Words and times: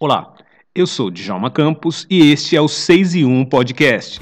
Olá, 0.00 0.32
eu 0.76 0.86
sou 0.86 1.10
Djalma 1.10 1.50
Campos 1.50 2.06
e 2.08 2.30
este 2.30 2.54
é 2.54 2.60
o 2.60 2.68
6 2.68 3.16
e 3.16 3.24
1 3.24 3.46
Podcast. 3.46 4.20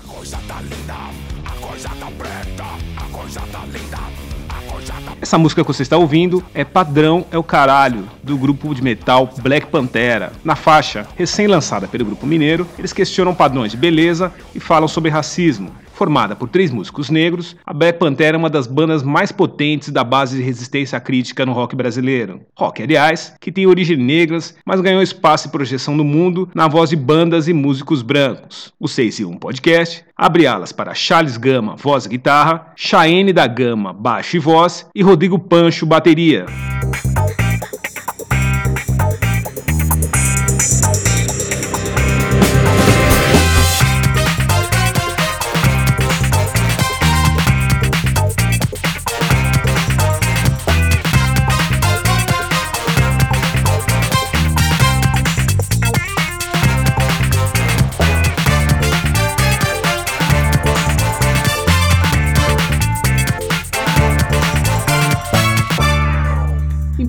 Essa 5.20 5.36
música 5.36 5.60
que 5.60 5.66
você 5.66 5.82
está 5.82 5.98
ouvindo 5.98 6.42
é 6.54 6.64
Padrão 6.64 7.26
é 7.30 7.36
o 7.36 7.42
Caralho, 7.42 8.08
do 8.22 8.38
grupo 8.38 8.74
de 8.74 8.80
metal 8.80 9.28
Black 9.42 9.66
Pantera. 9.66 10.32
Na 10.42 10.56
faixa, 10.56 11.06
recém-lançada 11.14 11.86
pelo 11.86 12.06
grupo 12.06 12.26
mineiro, 12.26 12.66
eles 12.78 12.94
questionam 12.94 13.34
padrões 13.34 13.72
de 13.72 13.76
beleza 13.76 14.32
e 14.54 14.60
falam 14.60 14.88
sobre 14.88 15.10
racismo. 15.10 15.74
Formada 15.96 16.36
por 16.36 16.50
três 16.50 16.70
músicos 16.70 17.08
negros, 17.08 17.56
a 17.64 17.72
Black 17.72 17.98
Pantera 17.98 18.36
é 18.36 18.38
uma 18.38 18.50
das 18.50 18.66
bandas 18.66 19.02
mais 19.02 19.32
potentes 19.32 19.88
da 19.88 20.04
base 20.04 20.36
de 20.36 20.42
resistência 20.42 21.00
crítica 21.00 21.46
no 21.46 21.54
rock 21.54 21.74
brasileiro. 21.74 22.42
Rock, 22.54 22.82
aliás, 22.82 23.34
que 23.40 23.50
tem 23.50 23.66
origens 23.66 23.98
negras, 23.98 24.54
mas 24.62 24.82
ganhou 24.82 25.00
espaço 25.00 25.48
e 25.48 25.50
projeção 25.50 25.96
no 25.96 26.04
mundo 26.04 26.50
na 26.54 26.68
voz 26.68 26.90
de 26.90 26.96
bandas 26.96 27.48
e 27.48 27.54
músicos 27.54 28.02
brancos. 28.02 28.74
O 28.78 28.86
6 28.86 29.20
e 29.20 29.24
1 29.24 29.38
Podcast 29.38 30.04
abre 30.14 30.46
alas 30.46 30.70
para 30.70 30.92
Charles 30.92 31.38
Gama, 31.38 31.76
voz 31.76 32.04
e 32.04 32.10
guitarra, 32.10 32.72
Chaene 32.76 33.32
da 33.32 33.46
Gama, 33.46 33.94
baixo 33.94 34.36
e 34.36 34.38
voz, 34.38 34.86
e 34.94 35.02
Rodrigo 35.02 35.38
Pancho, 35.38 35.86
bateria. 35.86 36.44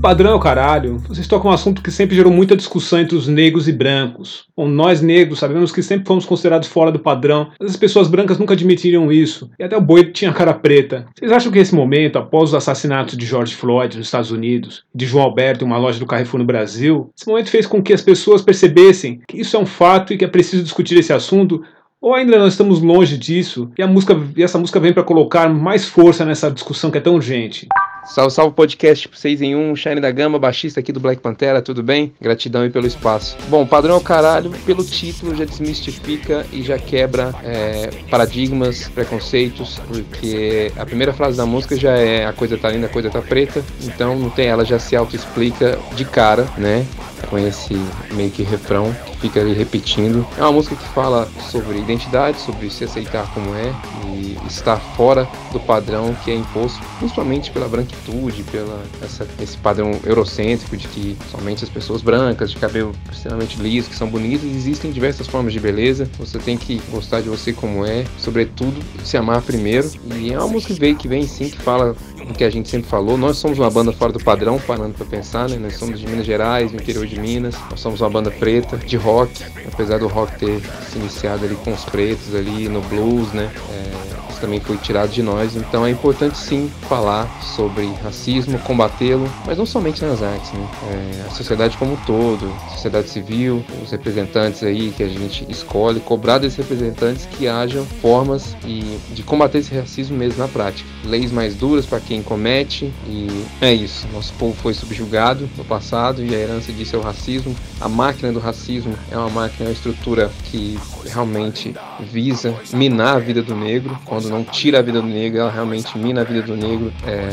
Padrão 0.08 0.31
é 0.31 0.36
o 0.36 0.39
caralho. 0.39 1.00
Vocês 1.09 1.27
tocam 1.27 1.52
um 1.52 1.53
assunto 1.53 1.81
que 1.81 1.91
sempre 1.91 2.16
gerou 2.16 2.31
muita 2.31 2.55
discussão 2.55 2.97
entre 2.97 3.13
os 3.13 3.27
negros 3.27 3.67
e 3.67 3.73
brancos. 3.73 4.45
Bom, 4.55 4.66
nós 4.66 5.02
negros 5.02 5.38
sabemos 5.38 5.69
que 5.69 5.83
sempre 5.83 6.08
fomos 6.08 6.25
considerados 6.25 6.69
fora 6.69 6.94
do 6.94 6.97
padrão, 6.97 7.52
mas 7.59 7.72
as 7.72 7.75
pessoas 7.75 8.08
brancas 8.08 8.39
nunca 8.39 8.53
admitiriam 8.53 9.11
isso. 9.11 9.52
E 9.59 9.66
até 9.66 9.75
o 9.75 9.81
boi 9.81 10.05
tinha 10.05 10.31
cara 10.31 10.53
preta. 10.53 11.08
Vocês 11.13 11.30
acham 11.30 11.52
que 11.52 11.59
esse 11.59 11.75
momento, 11.75 12.17
após 12.17 12.52
os 12.52 12.55
assassinatos 12.55 13.17
de 13.17 13.25
George 13.25 13.53
Floyd 13.53 13.97
nos 13.97 14.08
Estados 14.08 14.31
Unidos, 14.31 14.85
de 14.95 15.05
João 15.05 15.25
Alberto 15.25 15.66
em 15.66 15.67
uma 15.67 15.78
loja 15.78 16.00
do 16.00 16.05
Carrefour 16.05 16.39
no 16.39 16.45
Brasil, 16.45 17.11
esse 17.13 17.28
momento 17.28 17.50
fez 17.50 17.67
com 17.67 17.83
que 17.83 17.91
as 17.91 18.02
pessoas 18.02 18.41
percebessem 18.41 19.19
que 19.28 19.41
isso 19.41 19.58
é 19.58 19.59
um 19.59 19.66
fato 19.66 20.13
e 20.13 20.17
que 20.17 20.23
é 20.23 20.30
preciso 20.30 20.63
discutir 20.63 20.97
esse 20.97 21.11
assunto 21.11 21.61
ou 22.00 22.13
ainda 22.13 22.38
nós 22.38 22.53
estamos 22.53 22.80
longe 22.80 23.17
disso 23.17 23.72
e 23.78 23.85
música 23.85 24.17
e 24.38 24.44
essa 24.44 24.58
música 24.58 24.80
vem 24.80 24.94
para 24.94 25.03
colocar 25.03 25.50
mais 25.50 25.83
força 25.83 26.23
nessa 26.23 26.50
discussão 26.50 26.91
que 26.91 26.97
é 26.97 27.02
tão 27.02 27.16
urgente. 27.16 27.67
Salve, 28.08 28.33
salve 28.33 28.55
podcast 28.55 29.09
6 29.13 29.41
em 29.41 29.55
1, 29.55 29.75
Shine 29.75 30.00
da 30.00 30.09
Gama, 30.09 30.39
baixista 30.39 30.80
aqui 30.80 30.94
do 30.94 31.00
Black 31.00 31.22
Pantera, 31.22 31.61
tudo 31.61 31.83
bem? 31.83 32.13
Gratidão 32.22 32.61
aí 32.61 32.69
pelo 32.69 32.88
espaço. 32.88 33.38
Bom, 33.50 33.66
padrão 33.67 33.95
é 33.95 33.97
o 33.97 34.02
caralho, 34.02 34.50
pelo 34.66 34.83
título 34.83 35.36
já 35.36 35.44
desmistifica 35.44 36.45
e 36.52 36.63
já 36.63 36.80
quebra 36.80 37.35
é, 37.44 37.89
paradigmas, 38.09 38.88
preconceitos, 38.88 39.80
porque 39.88 40.72
a 40.78 40.85
primeira 40.85 41.11
frase 41.11 41.35
da 41.35 41.45
música 41.45 41.75
já 41.75 41.97
é 41.97 42.25
a 42.25 42.31
coisa 42.31 42.58
tá 42.58 42.69
linda, 42.69 42.88
a 42.88 42.89
coisa 42.89 43.09
tá 43.09 43.22
preta, 43.22 43.63
então 43.83 44.17
não 44.17 44.30
tem, 44.30 44.47
ela 44.47 44.63
já 44.63 44.80
se 44.80 44.95
auto-explica 44.95 45.78
de 45.94 46.05
cara, 46.05 46.47
né? 46.58 46.88
Com 47.30 47.38
esse 47.38 47.73
meio 48.14 48.32
que 48.32 48.44
refrão 48.44 48.96
que 49.06 49.18
fica 49.18 49.40
ali 49.40 49.54
repetindo. 49.54 50.26
É 50.38 50.42
uma 50.42 50.52
música 50.52 50.76
que 50.76 50.88
fala 50.90 51.28
sobre 51.52 51.80
identidade, 51.80 52.40
sobre 52.40 52.70
se 52.70 52.84
aceitar 52.84 53.32
como 53.34 53.54
é 53.56 53.74
e 54.06 54.38
estar 54.48 54.78
fora 54.78 55.28
do 55.52 55.59
padrão 55.59 56.16
que 56.24 56.32
é 56.32 56.36
imposto, 56.36 56.80
principalmente 57.00 57.52
pela 57.52 57.68
branquitude 57.68 58.44
pela 58.52 58.84
essa, 59.02 59.28
esse 59.41 59.58
padrão 59.58 60.00
eurocêntrico 60.06 60.75
de 60.75 60.88
que 60.88 61.18
somente 61.31 61.64
as 61.64 61.69
pessoas 61.69 62.02
brancas, 62.02 62.52
de 62.52 62.58
cabelo 62.58 62.94
extremamente 63.12 63.62
liso, 63.62 63.90
que 63.90 63.96
são 63.96 64.08
bonitas, 64.08 64.50
existem 64.50 64.91
diversas 64.91 65.28
formas 65.28 65.53
de 65.53 65.59
beleza. 65.59 66.09
Você 66.18 66.38
tem 66.40 66.58
que 66.58 66.81
gostar 66.90 67.22
de 67.22 67.30
você 67.30 67.53
como 67.53 67.86
é, 67.86 68.06
sobretudo 68.18 68.81
se 69.03 69.18
amar 69.18 69.41
primeiro. 69.41 69.90
E 70.16 70.34
é 70.34 70.38
uma 70.38 70.47
música 70.47 70.74
que 70.74 70.80
vem, 70.80 70.96
que 70.96 71.08
vem 71.08 71.28
sim, 71.28 71.50
que 71.50 71.58
fala 71.58 71.96
o 72.30 72.34
que 72.34 72.44
a 72.44 72.50
gente 72.50 72.70
sempre 72.70 72.90
falou. 72.90 73.18
Nós 73.18 73.38
somos 73.38 73.58
uma 73.60 73.70
banda 73.70 73.92
fora 73.92 74.12
do 74.12 74.20
padrão, 74.20 74.60
parando 74.60 74.94
para 74.94 75.06
pensar, 75.06 75.50
né? 75.50 75.58
Nós 75.58 75.78
somos 75.78 76.00
de 76.00 76.08
Minas 76.08 76.26
Gerais, 76.26 76.72
do 76.72 76.78
interior 76.78 77.06
de 77.06 77.20
Minas. 77.20 77.56
Nós 77.70 77.80
somos 77.80 78.02
uma 78.02 78.10
banda 78.10 78.32
preta, 78.32 78.78
de 78.78 78.98
rock, 78.98 79.44
apesar 79.72 80.00
do 80.00 80.08
rock 80.08 80.38
ter 80.38 80.62
se 80.90 80.98
iniciado 80.98 81.46
ali 81.46 81.56
com 81.56 81.74
os 81.74 81.86
pretos 81.86 82.36
ali 82.36 82.68
no 82.68 82.82
blues, 82.82 83.32
né? 83.34 83.52
É, 83.70 84.06
também 84.40 84.59
foi 84.59 84.78
tirado 84.78 85.09
de 85.09 85.22
nós. 85.22 85.56
Então 85.56 85.86
é 85.86 85.90
importante 85.90 86.38
sim 86.38 86.70
falar 86.88 87.28
sobre 87.42 87.88
racismo, 88.03 88.58
combatê-lo, 88.59 89.30
mas 89.46 89.58
não 89.58 89.66
somente 89.66 90.03
nas 90.03 90.22
artes, 90.22 90.52
né? 90.52 90.68
É, 90.92 91.28
a 91.28 91.31
sociedade 91.31 91.78
como 91.78 91.94
um 91.94 91.98
todo, 91.98 92.52
sociedade 92.72 93.09
civil, 93.09 93.64
os 93.84 93.92
representantes 93.92 94.64
aí 94.64 94.94
que 94.96 95.03
a 95.03 95.08
gente 95.08 95.46
escolhe, 95.50 96.00
cobrar 96.00 96.38
desses 96.38 96.58
representantes 96.58 97.26
que 97.26 97.47
hajam 97.47 97.86
formas 98.02 98.56
e 98.66 99.00
de 99.14 99.24
combater 99.24 99.59
esse 99.59 99.76
racismo 99.76 100.18
mesmo 100.18 100.40
na 100.40 100.47
prática. 100.47 100.88
Leis 101.03 101.31
mais 101.31 101.56
duras 101.56 101.86
para 101.86 102.00
quem 102.00 102.22
comete 102.22 102.92
e 103.08 103.46
é 103.62 103.74
isso. 103.74 104.08
Nosso 104.14 104.34
povo 104.34 104.56
foi 104.56 104.74
subjugado 104.74 105.50
no 105.58 105.66
passado 105.66 106.24
e 106.24 106.34
a 106.34 106.38
herança 106.38 106.72
disso 106.72 106.96
é 106.96 107.00
o 107.00 107.02
racismo. 107.02 107.56
A 107.80 107.88
máquina 107.88 108.31
do 108.31 108.40
racismo 108.40 108.97
é 109.12 109.18
uma 109.18 109.30
máquina, 109.30 109.66
é 109.66 109.70
uma 109.70 109.74
estrutura 109.74 110.31
que 110.46 110.78
realmente 111.06 111.76
visa 112.00 112.56
minar 112.74 113.16
a 113.16 113.20
vida 113.20 113.42
do 113.42 113.56
negro 113.56 113.97
quando 114.06 114.27
não 114.28 114.44
tira 114.44 114.80
a 114.80 114.82
vida 114.82 115.02
do 115.02 115.08
negro, 115.08 115.40
ela 115.40 115.52
realmente 115.52 115.98
mina 115.98 116.22
a 116.22 116.24
vida 116.24 116.42
do 116.42 116.56
negro 116.56 116.94
é, 117.06 117.30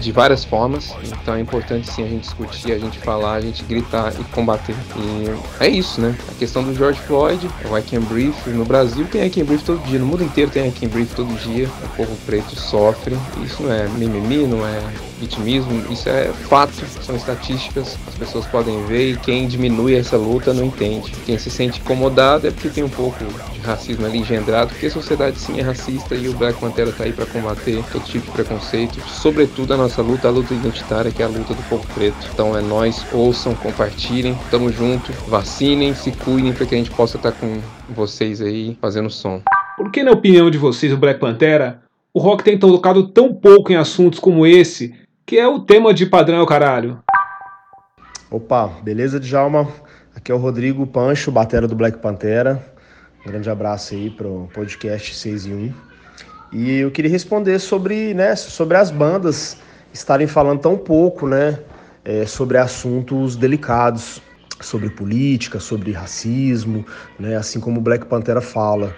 de 0.00 0.12
várias 0.12 0.44
formas. 0.44 0.94
Então 1.04 1.34
é 1.34 1.40
importante 1.40 1.90
sim 1.90 2.04
a 2.04 2.08
gente 2.08 2.22
discutir, 2.22 2.72
a 2.72 2.78
gente 2.78 2.98
falar, 2.98 3.34
a 3.34 3.40
gente 3.40 3.62
gritar 3.64 4.12
e 4.18 4.24
combater. 4.24 4.74
E 4.96 5.64
é 5.64 5.68
isso, 5.68 6.00
né? 6.00 6.16
A 6.28 6.34
questão 6.34 6.62
do 6.62 6.74
George 6.74 7.00
Floyd, 7.00 7.48
o 7.70 7.76
I 7.76 7.82
Can 7.82 8.00
Breathe, 8.00 8.34
no 8.46 8.64
Brasil 8.64 9.06
tem 9.10 9.26
I 9.26 9.30
Can 9.30 9.44
Breathe 9.44 9.64
todo 9.64 9.82
dia, 9.86 9.98
no 9.98 10.06
mundo 10.06 10.24
inteiro 10.24 10.50
tem 10.50 10.68
I 10.68 10.72
Can 10.72 10.88
Breathe 10.88 11.14
todo 11.14 11.32
dia. 11.40 11.68
O 11.84 11.96
povo 11.96 12.16
preto 12.26 12.58
sofre. 12.58 13.16
Isso 13.44 13.62
não 13.62 13.72
é 13.72 13.88
mimimi, 13.88 14.46
não 14.46 14.66
é 14.66 14.80
vitimismo, 15.18 15.84
isso 15.92 16.08
é 16.08 16.32
fato, 16.48 16.72
são 17.02 17.16
estatísticas, 17.16 17.98
as 18.06 18.14
pessoas 18.14 18.46
podem 18.46 18.84
ver 18.86 19.12
e 19.12 19.16
quem 19.16 19.46
diminui 19.46 19.96
essa 19.96 20.16
luta 20.16 20.54
não 20.54 20.64
entende. 20.64 21.12
Quem 21.26 21.36
se 21.38 21.50
sente 21.50 21.80
incomodado 21.80 22.46
é 22.46 22.50
porque 22.50 22.68
tem 22.68 22.84
um 22.84 22.88
pouco 22.88 23.24
de 23.52 23.60
racismo 23.60 24.06
ali 24.06 24.18
engendrado, 24.18 24.70
porque 24.70 24.86
a 24.86 24.90
sociedade 24.90 25.38
sim 25.38 25.58
é 25.58 25.62
racista 25.62 26.14
e 26.14 26.28
o 26.28 26.34
Black 26.38 26.60
Pantera 26.60 26.92
tá 26.92 27.04
aí 27.04 27.12
para 27.12 27.26
combater 27.26 27.82
todo 27.90 28.04
tipo 28.04 28.26
de 28.26 28.32
preconceito, 28.32 29.00
sobretudo 29.08 29.74
a 29.74 29.76
nossa 29.76 30.00
luta, 30.00 30.28
a 30.28 30.30
luta 30.30 30.54
identitária, 30.54 31.10
que 31.10 31.22
é 31.22 31.26
a 31.26 31.28
luta 31.28 31.52
do 31.52 31.62
povo 31.64 31.86
preto. 31.94 32.16
Então 32.32 32.56
é 32.56 32.62
nós, 32.62 33.04
ouçam, 33.12 33.54
compartilhem, 33.54 34.38
tamo 34.50 34.70
junto, 34.70 35.12
vacinem, 35.28 35.94
se 35.94 36.12
cuidem 36.12 36.52
para 36.52 36.64
que 36.64 36.74
a 36.74 36.78
gente 36.78 36.90
possa 36.90 37.16
estar 37.16 37.32
tá 37.32 37.38
com 37.38 37.60
vocês 37.92 38.40
aí 38.40 38.78
fazendo 38.80 39.10
som. 39.10 39.42
Por 39.76 39.90
que, 39.90 40.02
na 40.02 40.12
opinião 40.12 40.50
de 40.50 40.58
vocês, 40.58 40.92
o 40.92 40.96
Black 40.96 41.20
Pantera, 41.20 41.82
o 42.14 42.20
rock 42.20 42.44
tem 42.44 42.58
tocado 42.58 43.08
tão 43.08 43.34
pouco 43.34 43.72
em 43.72 43.76
assuntos 43.76 44.18
como 44.18 44.46
esse 44.46 44.94
que 45.28 45.38
é 45.38 45.46
o 45.46 45.60
tema 45.60 45.92
de 45.92 46.06
Padrão 46.06 46.38
é 46.38 46.42
o 46.42 46.46
Caralho. 46.46 47.02
Opa, 48.30 48.66
beleza, 48.82 49.20
Djalma? 49.20 49.68
Aqui 50.16 50.32
é 50.32 50.34
o 50.34 50.38
Rodrigo 50.38 50.86
Pancho, 50.86 51.30
batera 51.30 51.68
do 51.68 51.76
Black 51.76 51.98
Pantera. 51.98 52.64
Um 53.26 53.30
grande 53.30 53.50
abraço 53.50 53.92
aí 53.92 54.08
pro 54.08 54.48
podcast 54.54 55.14
6 55.14 55.46
e 55.46 55.52
1. 55.52 55.87
E 56.52 56.78
eu 56.78 56.90
queria 56.90 57.10
responder 57.10 57.58
sobre, 57.58 58.14
né, 58.14 58.34
sobre 58.36 58.76
as 58.76 58.90
bandas 58.90 59.56
estarem 59.92 60.26
falando 60.26 60.60
tão 60.60 60.76
pouco, 60.76 61.26
né, 61.26 61.58
é, 62.04 62.24
sobre 62.26 62.56
assuntos 62.58 63.36
delicados, 63.36 64.22
sobre 64.60 64.90
política, 64.90 65.60
sobre 65.60 65.92
racismo, 65.92 66.84
né, 67.18 67.36
assim 67.36 67.60
como 67.60 67.78
o 67.78 67.82
Black 67.82 68.06
Pantera 68.06 68.40
fala. 68.40 68.94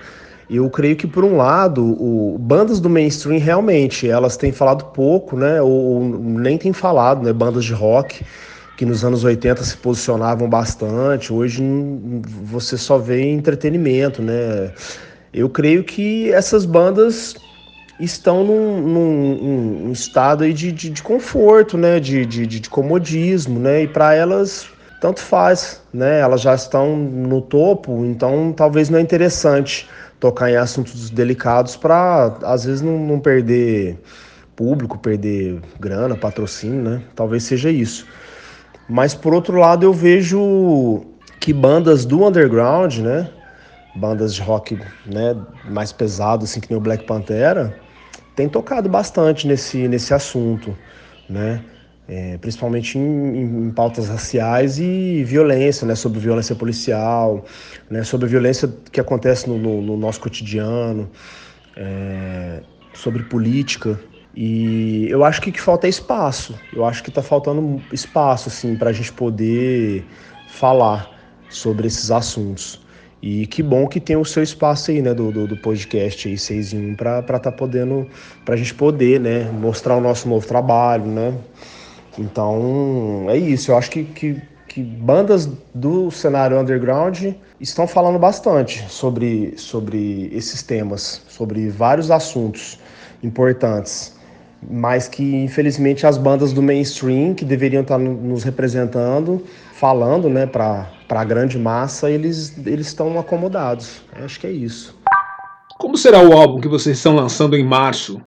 Eu 0.48 0.68
creio 0.68 0.96
que, 0.96 1.06
por 1.06 1.24
um 1.24 1.36
lado, 1.36 1.84
o, 1.84 2.36
bandas 2.36 2.80
do 2.80 2.90
mainstream 2.90 3.38
realmente 3.38 4.08
elas 4.08 4.36
têm 4.36 4.50
falado 4.50 4.86
pouco, 4.86 5.36
né? 5.36 5.62
Ou, 5.62 5.70
ou 5.70 6.18
nem 6.18 6.58
têm 6.58 6.72
falado, 6.72 7.22
né? 7.22 7.32
Bandas 7.32 7.64
de 7.64 7.72
rock 7.72 8.24
que 8.76 8.84
nos 8.84 9.04
anos 9.04 9.22
80 9.22 9.62
se 9.62 9.76
posicionavam 9.76 10.48
bastante. 10.48 11.32
Hoje 11.32 11.62
você 12.42 12.76
só 12.76 12.98
vê 12.98 13.30
entretenimento, 13.30 14.22
né? 14.22 14.72
Eu 15.32 15.48
creio 15.48 15.84
que 15.84 16.32
essas 16.32 16.64
bandas 16.64 17.36
estão 18.00 18.42
num, 18.44 18.80
num, 18.80 19.92
estado 19.92 20.44
aí 20.44 20.52
de, 20.52 20.72
de, 20.72 20.90
de, 20.90 21.02
conforto, 21.02 21.76
né? 21.76 22.00
De, 22.00 22.24
de, 22.26 22.46
de 22.46 22.68
comodismo, 22.68 23.58
né? 23.58 23.84
E 23.84 23.88
para 23.88 24.14
elas 24.14 24.66
tanto 25.00 25.20
faz, 25.20 25.80
né? 25.92 26.20
Elas 26.20 26.40
já 26.40 26.54
estão 26.54 26.96
no 26.96 27.40
topo, 27.40 28.04
então 28.04 28.52
talvez 28.52 28.90
não 28.90 28.98
é 28.98 29.02
interessante 29.02 29.88
tocar 30.18 30.50
em 30.50 30.56
assuntos 30.56 31.08
delicados 31.08 31.76
para 31.76 32.36
às 32.42 32.64
vezes 32.64 32.82
não, 32.82 32.98
não, 32.98 33.18
perder 33.18 33.98
público, 34.54 34.98
perder 34.98 35.60
grana, 35.78 36.16
patrocínio, 36.16 36.82
né? 36.82 37.02
Talvez 37.14 37.44
seja 37.44 37.70
isso. 37.70 38.06
Mas 38.88 39.14
por 39.14 39.32
outro 39.32 39.58
lado 39.58 39.84
eu 39.84 39.92
vejo 39.92 41.06
que 41.40 41.52
bandas 41.52 42.04
do 42.04 42.26
underground, 42.26 42.98
né, 42.98 43.30
bandas 43.94 44.34
de 44.34 44.42
rock 44.42 44.78
né, 45.06 45.36
mais 45.64 45.92
pesado, 45.92 46.44
assim, 46.44 46.60
que 46.60 46.70
nem 46.70 46.78
o 46.78 46.80
Black 46.80 47.04
Pantera, 47.04 47.78
tem 48.34 48.48
tocado 48.48 48.88
bastante 48.88 49.46
nesse, 49.46 49.88
nesse 49.88 50.14
assunto, 50.14 50.76
né? 51.28 51.62
É, 52.08 52.36
principalmente 52.38 52.98
em, 52.98 53.66
em, 53.66 53.70
pautas 53.70 54.08
raciais 54.08 54.80
e 54.80 55.22
violência, 55.22 55.86
né? 55.86 55.94
Sobre 55.94 56.18
violência 56.18 56.56
policial, 56.56 57.44
né? 57.88 58.02
Sobre 58.02 58.28
violência 58.28 58.68
que 58.90 59.00
acontece 59.00 59.48
no, 59.48 59.58
no, 59.58 59.80
no 59.80 59.96
nosso 59.96 60.20
cotidiano, 60.20 61.08
é, 61.76 62.62
sobre 62.94 63.22
política. 63.24 63.98
E 64.34 65.06
eu 65.08 65.24
acho 65.24 65.40
que, 65.40 65.52
que 65.52 65.60
falta 65.60 65.86
é 65.86 65.90
espaço. 65.90 66.58
Eu 66.72 66.84
acho 66.84 67.02
que 67.02 67.10
está 67.10 67.22
faltando 67.22 67.80
espaço, 67.92 68.48
assim, 68.48 68.74
para 68.76 68.90
a 68.90 68.92
gente 68.92 69.12
poder 69.12 70.04
falar 70.48 71.10
sobre 71.48 71.86
esses 71.86 72.10
assuntos. 72.10 72.80
E 73.22 73.46
que 73.46 73.62
bom 73.62 73.86
que 73.86 74.00
tem 74.00 74.16
o 74.16 74.24
seu 74.24 74.42
espaço 74.42 74.90
aí, 74.90 75.02
né, 75.02 75.12
do, 75.12 75.30
do, 75.30 75.46
do 75.46 75.56
podcast 75.56 76.26
aí, 76.26 76.38
6 76.38 76.72
em 76.72 76.92
1, 76.92 76.94
para 76.94 77.18
estar 77.20 77.38
tá 77.38 77.52
podendo, 77.52 78.06
para 78.44 78.54
a 78.54 78.56
gente 78.56 78.72
poder, 78.74 79.20
né, 79.20 79.50
mostrar 79.50 79.96
o 79.96 80.00
nosso 80.00 80.28
novo 80.28 80.46
trabalho, 80.46 81.04
né. 81.04 81.34
Então, 82.18 83.26
é 83.28 83.36
isso. 83.36 83.70
Eu 83.70 83.76
acho 83.76 83.90
que, 83.90 84.04
que, 84.04 84.40
que 84.66 84.82
bandas 84.82 85.48
do 85.74 86.10
cenário 86.10 86.58
underground 86.58 87.34
estão 87.60 87.86
falando 87.86 88.18
bastante 88.18 88.84
sobre, 88.88 89.54
sobre 89.56 90.30
esses 90.32 90.62
temas, 90.62 91.22
sobre 91.28 91.68
vários 91.68 92.10
assuntos 92.10 92.78
importantes 93.22 94.18
mas 94.62 95.08
que 95.08 95.36
infelizmente 95.36 96.06
as 96.06 96.18
bandas 96.18 96.52
do 96.52 96.62
mainstream 96.62 97.34
que 97.34 97.44
deveriam 97.44 97.82
estar 97.82 97.98
nos 97.98 98.42
representando, 98.44 99.42
falando, 99.72 100.28
né, 100.28 100.46
para 100.46 100.90
a 101.18 101.24
grande 101.24 101.58
massa, 101.58 102.08
eles 102.08 102.56
eles 102.64 102.86
estão 102.86 103.18
acomodados. 103.18 104.02
Acho 104.12 104.38
que 104.38 104.46
é 104.46 104.52
isso. 104.52 104.94
Como 105.78 105.96
será 105.96 106.22
o 106.22 106.32
álbum 106.32 106.60
que 106.60 106.68
vocês 106.68 106.96
estão 106.96 107.16
lançando 107.16 107.56
em 107.56 107.64
março? 107.64 108.20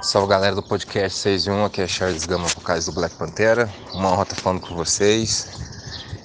Salve 0.00 0.28
galera 0.28 0.54
do 0.54 0.62
podcast 0.62 1.18
6 1.18 1.46
e 1.46 1.50
1, 1.50 1.64
aqui 1.64 1.82
é 1.82 1.86
Charles 1.86 2.24
Gama, 2.24 2.46
vocais 2.46 2.86
do 2.86 2.92
Black 2.92 3.14
Pantera. 3.16 3.68
Uma 3.92 4.12
honra 4.12 4.22
estar 4.22 4.36
falando 4.36 4.60
com 4.60 4.74
vocês. 4.74 5.60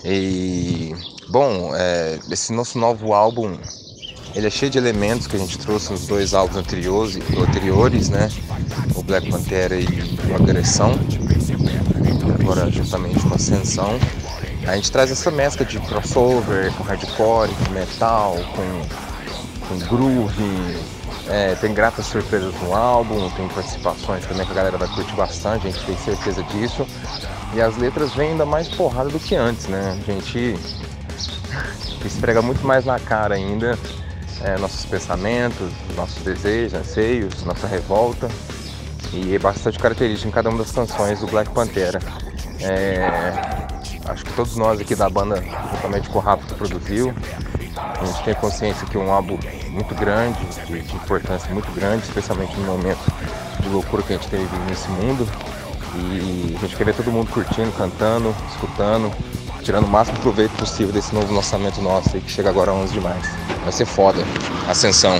E 0.06 0.94
bom, 1.29 1.75
é, 1.75 2.19
esse 2.31 2.53
nosso 2.53 2.77
novo 2.79 3.13
álbum 3.13 3.57
ele 4.35 4.47
é 4.47 4.50
cheio 4.50 4.69
de 4.69 4.77
elementos 4.77 5.27
que 5.27 5.35
a 5.38 5.39
gente 5.39 5.57
trouxe 5.57 5.91
nos 5.91 6.06
dois 6.07 6.33
álbuns 6.33 6.57
anteriores, 6.57 7.17
anteriores 7.38 8.09
né? 8.09 8.29
O 8.94 9.01
Black 9.01 9.29
Pantera 9.29 9.75
e 9.75 9.85
o 10.29 10.35
Agressão, 10.35 10.91
agora 12.39 12.69
juntamente 12.69 13.19
com 13.21 13.33
Ascensão. 13.33 13.97
A 14.67 14.75
gente 14.75 14.91
traz 14.91 15.12
essa 15.12 15.29
mescla 15.29 15.65
de 15.65 15.79
crossover 15.79 16.73
com 16.73 16.83
hardcore, 16.83 17.51
com 17.53 17.71
metal, 17.71 18.35
com, 18.56 19.67
com 19.67 19.79
groove. 19.88 20.95
É, 21.27 21.56
tem 21.56 21.73
gratas 21.73 22.06
surpresas 22.07 22.53
no 22.62 22.73
álbum, 22.75 23.29
tem 23.31 23.47
participações 23.50 24.25
também 24.25 24.45
que 24.45 24.51
a 24.51 24.56
galera 24.56 24.77
vai 24.77 24.88
curtir 24.88 25.15
bastante, 25.15 25.67
a 25.67 25.71
gente 25.71 25.85
tem 25.85 25.97
certeza 25.97 26.44
disso. 26.44 26.85
E 27.53 27.62
as 27.62 27.77
letras 27.77 28.13
vêm 28.13 28.31
ainda 28.31 28.45
mais 28.45 28.67
porrada 28.67 29.09
do 29.09 29.19
que 29.19 29.35
antes, 29.35 29.67
né? 29.67 30.00
A 30.07 30.12
gente 30.12 30.56
esfrega 32.03 32.41
muito 32.41 32.65
mais 32.65 32.85
na 32.85 33.00
cara 33.00 33.35
ainda 33.35 33.77
é, 34.41 34.57
nossos 34.57 34.85
pensamentos, 34.85 35.71
nossos 35.95 36.21
desejos, 36.23 36.73
anseios, 36.73 37.44
nossa 37.44 37.67
revolta. 37.67 38.27
E 39.13 39.35
é 39.35 39.39
bastante 39.39 39.79
característico 39.79 40.27
em 40.27 40.31
cada 40.31 40.50
uma 40.50 40.57
das 40.57 40.71
canções 40.71 41.19
do 41.19 41.27
Black 41.27 41.51
Pantera. 41.51 42.00
É, 42.59 43.75
acho 44.07 44.24
que 44.24 44.34
todos 44.34 44.56
nós 44.56 44.80
aqui 44.80 44.96
da 44.96 45.10
banda, 45.10 45.44
juntamente 45.74 46.10
com 46.10 46.19
o 46.19 46.22
Rafa 46.22 46.46
que 46.46 46.54
produziu, 46.56 47.13
a 47.78 48.06
gente 48.06 48.24
tem 48.24 48.34
consciência 48.36 48.88
que 48.88 48.98
é 48.98 49.00
um 49.00 49.12
álbum 49.12 49.38
muito 49.69 49.94
grande, 49.96 50.40
de, 50.66 50.81
de 50.81 50.96
importância 50.96 51.52
muito 51.54 51.72
grande, 51.72 52.04
especialmente 52.04 52.56
no 52.57 52.66
momento 52.66 53.00
de 53.60 53.69
loucura 53.69 54.04
que 54.04 54.13
a 54.13 54.18
gente 54.18 54.30
vivido 54.40 54.63
nesse 54.69 54.88
mundo. 54.90 55.28
E 55.96 56.56
a 56.57 56.60
gente 56.60 56.75
quer 56.75 56.84
ver 56.86 56.96
todo 56.96 57.12
mundo 57.12 57.31
curtindo, 57.31 57.72
cantando, 57.72 58.36
escutando, 58.50 59.12
tirando 59.62 59.86
o 59.86 59.90
máximo 59.90 60.18
proveito 60.19 60.51
possível 60.58 60.94
desse 60.94 61.13
novo 61.16 61.34
lançamento 61.34 61.81
nosso 61.81 62.10
aí 62.13 62.22
que 62.22 62.30
chega 62.30 62.50
agora 62.50 62.72
a 62.72 62.74
11 62.74 62.94
de. 62.94 63.30
Vai 63.63 63.72
ser 63.72 63.86
foda. 63.86 64.22
Ascensão. 64.68 65.19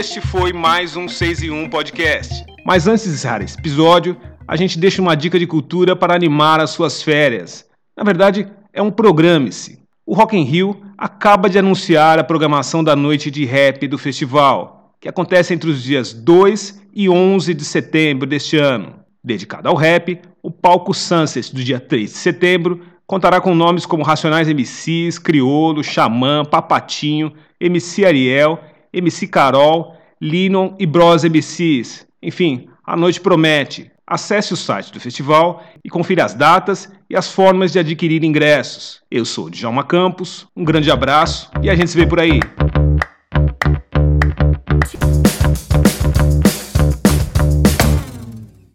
Este 0.00 0.18
foi 0.18 0.50
mais 0.50 0.96
um 0.96 1.06
6 1.06 1.42
e 1.42 1.50
1 1.50 1.68
podcast. 1.68 2.42
Mas 2.64 2.86
antes 2.86 3.04
de 3.04 3.10
encerrar 3.10 3.42
esse 3.42 3.58
episódio, 3.58 4.16
a 4.48 4.56
gente 4.56 4.78
deixa 4.78 5.02
uma 5.02 5.14
dica 5.14 5.38
de 5.38 5.46
cultura 5.46 5.94
para 5.94 6.14
animar 6.14 6.58
as 6.58 6.70
suas 6.70 7.02
férias. 7.02 7.66
Na 7.94 8.02
verdade, 8.02 8.48
é 8.72 8.80
um 8.80 8.90
programe-se. 8.90 9.78
O 10.06 10.14
Rock 10.14 10.34
in 10.34 10.44
Rio 10.44 10.80
acaba 10.96 11.50
de 11.50 11.58
anunciar 11.58 12.18
a 12.18 12.24
programação 12.24 12.82
da 12.82 12.96
noite 12.96 13.30
de 13.30 13.44
rap 13.44 13.86
do 13.86 13.98
festival, 13.98 14.94
que 14.98 15.06
acontece 15.06 15.52
entre 15.52 15.68
os 15.68 15.82
dias 15.82 16.14
2 16.14 16.80
e 16.94 17.10
11 17.10 17.52
de 17.52 17.64
setembro 17.66 18.26
deste 18.26 18.56
ano. 18.56 19.00
Dedicado 19.22 19.68
ao 19.68 19.74
rap, 19.74 20.18
o 20.42 20.50
palco 20.50 20.94
Sunset 20.94 21.54
do 21.54 21.62
dia 21.62 21.78
3 21.78 22.10
de 22.10 22.16
setembro 22.16 22.80
contará 23.06 23.38
com 23.38 23.54
nomes 23.54 23.84
como 23.84 24.02
Racionais 24.02 24.48
MCs, 24.48 25.18
Criolo, 25.18 25.84
Xamã, 25.84 26.42
Papatinho, 26.42 27.34
MC 27.60 28.06
Ariel, 28.06 28.58
MC 28.92 29.26
Carol, 29.26 29.96
Linon 30.20 30.74
e 30.78 30.86
Bros 30.86 31.24
MCs. 31.24 32.06
Enfim, 32.22 32.68
a 32.84 32.96
noite 32.96 33.20
promete. 33.20 33.90
Acesse 34.06 34.52
o 34.52 34.56
site 34.56 34.92
do 34.92 34.98
festival 34.98 35.62
e 35.84 35.88
confira 35.88 36.24
as 36.24 36.34
datas 36.34 36.90
e 37.08 37.16
as 37.16 37.30
formas 37.30 37.72
de 37.72 37.78
adquirir 37.78 38.24
ingressos. 38.24 39.00
Eu 39.10 39.24
sou 39.24 39.46
o 39.46 39.50
Djalma 39.50 39.84
Campos, 39.84 40.48
um 40.56 40.64
grande 40.64 40.90
abraço 40.90 41.48
e 41.62 41.70
a 41.70 41.76
gente 41.76 41.90
se 41.90 41.96
vê 41.96 42.06
por 42.06 42.18
aí. 42.18 42.40